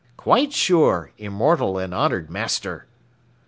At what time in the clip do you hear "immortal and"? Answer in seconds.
1.19-1.93